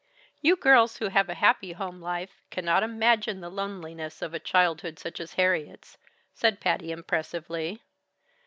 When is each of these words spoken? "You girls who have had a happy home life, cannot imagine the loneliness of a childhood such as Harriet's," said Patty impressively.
"You 0.41 0.55
girls 0.55 0.97
who 0.97 1.09
have 1.09 1.27
had 1.27 1.29
a 1.33 1.37
happy 1.37 1.73
home 1.73 2.01
life, 2.01 2.41
cannot 2.49 2.81
imagine 2.81 3.39
the 3.39 3.51
loneliness 3.51 4.23
of 4.23 4.33
a 4.33 4.39
childhood 4.39 4.97
such 4.97 5.19
as 5.19 5.35
Harriet's," 5.35 5.95
said 6.33 6.59
Patty 6.59 6.91
impressively. 6.91 7.83